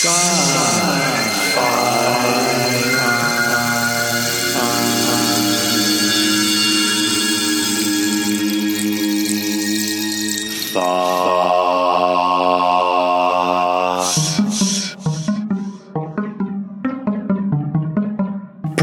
sky. 0.00 0.67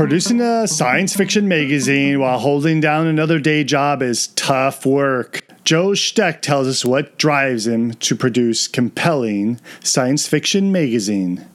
Producing 0.05 0.39
a 0.39 0.67
science 0.67 1.15
fiction 1.15 1.47
magazine 1.47 2.19
while 2.19 2.37
holding 2.37 2.79
down 2.79 3.07
another 3.07 3.39
day 3.39 3.63
job 3.63 4.03
is 4.03 4.27
tough 4.27 4.85
work. 4.85 5.43
Joe 5.63 5.93
Stech 5.95 6.43
tells 6.43 6.67
us 6.67 6.85
what 6.85 7.17
drives 7.17 7.65
him 7.65 7.91
to 7.91 8.15
produce 8.15 8.67
compelling 8.67 9.59
science 9.81 10.27
fiction 10.27 10.71
magazine. 10.71 11.49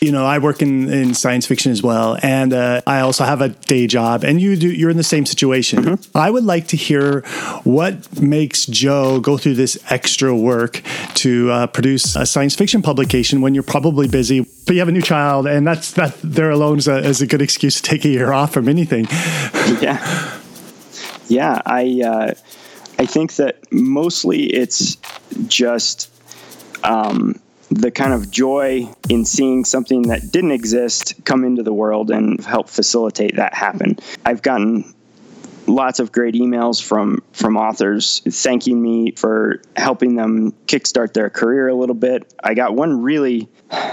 You 0.00 0.12
know, 0.12 0.24
I 0.24 0.38
work 0.38 0.62
in, 0.62 0.88
in 0.88 1.14
science 1.14 1.46
fiction 1.46 1.72
as 1.72 1.82
well, 1.82 2.16
and 2.22 2.52
uh, 2.52 2.80
I 2.86 3.00
also 3.00 3.24
have 3.24 3.40
a 3.40 3.48
day 3.48 3.86
job. 3.86 4.22
And 4.22 4.40
you 4.40 4.54
do, 4.54 4.70
you're 4.70 4.90
in 4.90 4.96
the 4.96 5.02
same 5.02 5.26
situation. 5.26 5.82
Mm-hmm. 5.82 6.16
I 6.16 6.30
would 6.30 6.44
like 6.44 6.68
to 6.68 6.76
hear 6.76 7.22
what 7.64 8.20
makes 8.20 8.66
Joe 8.66 9.18
go 9.18 9.36
through 9.36 9.54
this 9.54 9.76
extra 9.90 10.36
work 10.36 10.82
to 11.14 11.50
uh, 11.50 11.66
produce 11.66 12.14
a 12.14 12.26
science 12.26 12.54
fiction 12.54 12.80
publication 12.80 13.40
when 13.40 13.54
you're 13.54 13.64
probably 13.64 14.06
busy, 14.06 14.46
but 14.66 14.74
you 14.74 14.78
have 14.78 14.88
a 14.88 14.92
new 14.92 15.02
child, 15.02 15.46
and 15.46 15.66
that's 15.66 15.92
that. 15.94 16.16
There 16.22 16.50
alone 16.50 16.78
is 16.78 16.86
a, 16.86 16.98
is 16.98 17.20
a 17.20 17.26
good 17.26 17.42
excuse 17.42 17.76
to 17.76 17.82
take 17.82 18.04
a 18.04 18.08
year 18.08 18.32
off 18.32 18.52
from 18.52 18.68
anything. 18.68 19.06
yeah, 19.82 20.38
yeah. 21.26 21.60
I 21.66 22.02
uh, 22.04 22.34
I 23.00 23.06
think 23.06 23.34
that 23.36 23.72
mostly 23.72 24.44
it's 24.44 24.96
just. 25.48 26.10
Um, 26.84 27.40
the 27.70 27.90
kind 27.90 28.12
of 28.12 28.30
joy 28.30 28.88
in 29.08 29.24
seeing 29.24 29.64
something 29.64 30.02
that 30.08 30.32
didn't 30.32 30.52
exist 30.52 31.14
come 31.24 31.44
into 31.44 31.62
the 31.62 31.72
world 31.72 32.10
and 32.10 32.44
help 32.44 32.68
facilitate 32.68 33.36
that 33.36 33.54
happen. 33.54 33.98
I've 34.24 34.42
gotten 34.42 34.94
lots 35.66 36.00
of 36.00 36.10
great 36.10 36.34
emails 36.34 36.82
from 36.82 37.22
from 37.32 37.56
authors 37.56 38.22
thanking 38.26 38.80
me 38.80 39.12
for 39.12 39.60
helping 39.76 40.16
them 40.16 40.52
kickstart 40.66 41.12
their 41.12 41.30
career 41.30 41.68
a 41.68 41.74
little 41.74 41.94
bit. 41.94 42.32
I 42.42 42.54
got 42.54 42.74
one 42.74 43.02
really 43.02 43.48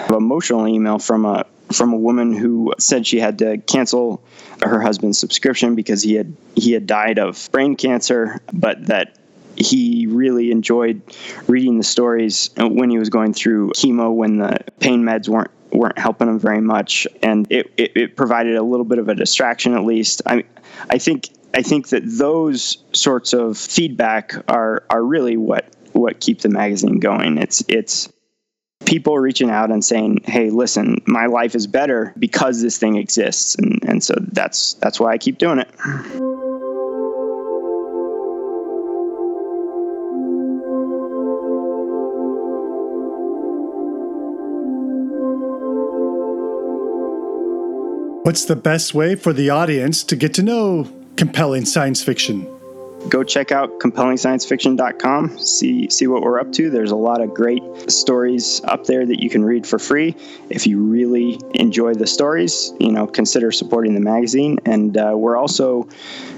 emotional 0.09 0.67
email 0.67 0.99
from 0.99 1.25
a 1.25 1.45
from 1.71 1.93
a 1.93 1.97
woman 1.97 2.33
who 2.33 2.73
said 2.79 3.05
she 3.05 3.19
had 3.19 3.39
to 3.39 3.57
cancel 3.57 4.23
her 4.61 4.81
husband's 4.81 5.19
subscription 5.19 5.75
because 5.75 6.01
he 6.01 6.13
had 6.13 6.35
he 6.55 6.71
had 6.71 6.87
died 6.87 7.19
of 7.19 7.49
brain 7.51 7.75
cancer, 7.75 8.39
but 8.53 8.85
that 8.87 9.17
he 9.57 10.07
really 10.07 10.51
enjoyed 10.51 11.01
reading 11.47 11.77
the 11.77 11.83
stories 11.83 12.49
when 12.57 12.89
he 12.89 12.97
was 12.97 13.09
going 13.09 13.33
through 13.33 13.69
chemo 13.71 14.13
when 14.13 14.37
the 14.37 14.59
pain 14.79 15.03
meds 15.03 15.27
weren't 15.27 15.51
weren't 15.71 15.97
helping 15.97 16.27
him 16.27 16.39
very 16.39 16.61
much. 16.61 17.07
And 17.21 17.47
it, 17.51 17.71
it, 17.77 17.91
it 17.95 18.15
provided 18.15 18.55
a 18.55 18.63
little 18.63 18.85
bit 18.85 18.97
of 18.97 19.09
a 19.09 19.15
distraction 19.15 19.73
at 19.73 19.83
least. 19.83 20.21
I 20.25 20.43
i 20.89 20.97
think 20.97 21.29
i 21.53 21.61
think 21.61 21.89
that 21.89 22.03
those 22.05 22.83
sorts 22.91 23.33
of 23.33 23.57
feedback 23.57 24.33
are 24.49 24.83
are 24.89 25.03
really 25.03 25.37
what 25.37 25.65
what 25.93 26.19
keep 26.19 26.41
the 26.41 26.49
magazine 26.49 26.99
going. 26.99 27.37
It's 27.37 27.63
it's 27.67 28.11
people 28.85 29.17
reaching 29.17 29.49
out 29.49 29.71
and 29.71 29.83
saying 29.83 30.19
hey 30.25 30.49
listen 30.49 31.01
my 31.07 31.25
life 31.25 31.55
is 31.55 31.65
better 31.65 32.13
because 32.19 32.61
this 32.61 32.77
thing 32.77 32.97
exists. 32.97 33.55
And 33.55 33.83
and 33.83 34.03
so 34.03 34.15
that's 34.31 34.73
that's 34.75 34.99
why 34.99 35.11
i 35.11 35.17
keep 35.17 35.37
doing 35.37 35.59
it 35.59 35.69
What's 48.25 48.45
the 48.45 48.55
best 48.55 48.95
way 48.95 49.13
for 49.13 49.33
the 49.33 49.51
audience 49.51 50.03
to 50.05 50.15
get 50.15 50.33
to 50.33 50.41
know 50.41 50.91
compelling 51.15 51.63
science 51.63 52.01
fiction? 52.01 52.47
Go 53.07 53.23
check 53.23 53.51
out 53.51 53.79
compellingsciencefiction.com. 53.79 55.37
See 55.37 55.87
see 55.91 56.07
what 56.07 56.23
we're 56.23 56.39
up 56.39 56.51
to. 56.53 56.71
There's 56.71 56.89
a 56.89 56.95
lot 56.95 57.21
of 57.21 57.35
great 57.35 57.61
stories 57.87 58.61
up 58.63 58.85
there 58.85 59.05
that 59.05 59.21
you 59.21 59.29
can 59.29 59.45
read 59.45 59.67
for 59.67 59.77
free. 59.77 60.15
If 60.49 60.65
you 60.65 60.79
really 60.79 61.39
enjoy 61.53 61.93
the 61.93 62.07
stories, 62.07 62.73
you 62.79 62.91
know, 62.91 63.05
consider 63.05 63.51
supporting 63.51 63.93
the 63.93 63.99
magazine. 63.99 64.57
And 64.65 64.97
uh, 64.97 65.13
we're 65.15 65.37
also 65.37 65.87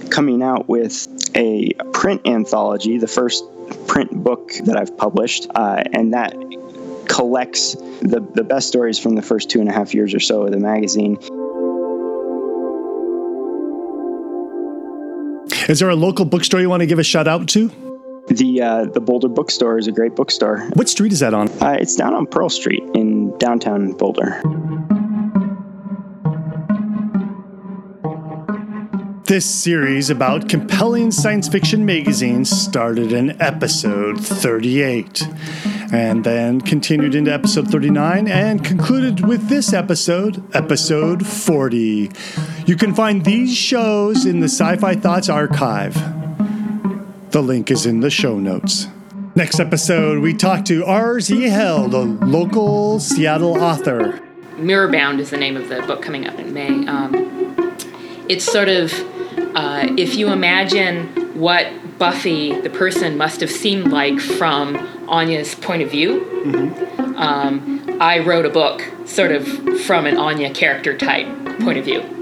coming 0.10 0.44
out 0.44 0.68
with 0.68 1.08
a 1.38 1.72
print 1.94 2.28
anthology, 2.28 2.98
the 2.98 3.08
first 3.08 3.46
print 3.88 4.12
book 4.12 4.52
that 4.66 4.76
I've 4.76 4.98
published, 4.98 5.48
uh, 5.56 5.84
and 5.94 6.14
that 6.14 6.34
collects 7.08 7.76
the, 8.02 8.28
the 8.34 8.44
best 8.44 8.68
stories 8.68 9.00
from 9.00 9.16
the 9.16 9.22
first 9.22 9.50
two 9.50 9.62
and 9.62 9.70
a 9.70 9.72
half 9.72 9.94
years 9.94 10.14
or 10.14 10.20
so 10.20 10.44
of 10.44 10.52
the 10.52 10.60
magazine. 10.60 11.18
Is 15.68 15.80
there 15.80 15.90
a 15.90 15.96
local 15.96 16.24
bookstore 16.24 16.62
you 16.62 16.70
want 16.70 16.80
to 16.80 16.86
give 16.86 16.98
a 16.98 17.04
shout 17.04 17.28
out 17.28 17.50
to? 17.50 17.68
The 18.30 18.62
uh, 18.62 18.86
the 18.86 19.02
Boulder 19.02 19.28
Bookstore 19.28 19.78
is 19.78 19.88
a 19.88 19.92
great 19.92 20.16
bookstore. 20.16 20.60
What 20.74 20.88
street 20.88 21.12
is 21.12 21.20
that 21.20 21.34
on? 21.34 21.50
Uh, 21.62 21.78
it's 21.80 21.96
down 21.96 22.14
on 22.14 22.26
Pearl 22.26 22.50
Street 22.50 22.84
in 22.94 23.38
downtown 23.38 23.92
Boulder. 23.92 24.42
This 29.28 29.44
series 29.46 30.10
about 30.10 30.48
compelling 30.48 31.12
science 31.12 31.50
fiction 31.50 31.86
magazines 31.86 32.50
started 32.50 33.12
in 33.12 33.42
episode 33.42 34.26
38 34.26 35.28
and 35.92 36.24
then 36.24 36.62
continued 36.62 37.14
into 37.14 37.34
episode 37.34 37.68
39 37.68 38.30
and 38.30 38.64
concluded 38.64 39.28
with 39.28 39.50
this 39.50 39.74
episode, 39.74 40.42
episode 40.56 41.28
40. 41.28 42.10
You 42.68 42.78
can 42.78 42.96
find 42.96 43.26
these 43.26 43.54
shows 43.54 44.26
in 44.26 44.40
the 44.40 44.48
Sci 44.48 44.78
Fi 44.78 44.96
Thoughts 44.96 45.28
archive. 45.28 45.94
The 47.32 47.44
link 47.44 47.70
is 47.70 47.86
in 47.86 48.00
the 48.00 48.10
show 48.10 48.40
notes. 48.40 48.88
Next 49.36 49.60
episode, 49.60 50.20
we 50.20 50.34
talk 50.36 50.64
to 50.66 50.86
R.Z. 50.86 51.50
Held, 51.50 51.94
a 51.94 52.00
local 52.00 53.02
Seattle 53.02 53.62
author. 53.62 54.22
Mirrorbound 54.56 55.20
is 55.20 55.32
the 55.32 55.38
name 55.38 55.58
of 55.58 55.68
the 55.68 55.82
book 55.82 56.02
coming 56.02 56.26
up 56.26 56.40
in 56.40 56.54
May. 56.54 56.88
Um, 56.88 57.28
it's 58.30 58.46
sort 58.46 58.70
of, 58.70 58.92
uh, 59.58 59.92
if 59.98 60.16
you 60.16 60.32
imagine 60.32 61.08
what 61.34 61.68
Buffy, 61.98 62.62
the 62.62 62.70
person, 62.70 63.18
must 63.18 63.42
have 63.42 63.50
seemed 63.50 63.92
like 63.92 64.20
from 64.20 64.76
Anya's 65.10 65.56
point 65.56 65.82
of 65.82 65.90
view. 65.90 66.22
Mm-hmm. 66.46 67.16
Um, 67.18 67.98
I 68.00 68.20
wrote 68.20 68.46
a 68.46 68.52
book 68.52 68.84
sort 69.06 69.32
of 69.32 69.48
from 69.82 70.06
an 70.06 70.16
Anya 70.16 70.54
character 70.54 70.96
type 70.96 71.26
point 71.62 71.80
of 71.80 71.86
view. 71.86 72.17